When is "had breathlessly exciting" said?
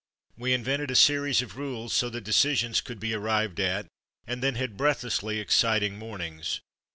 4.55-5.95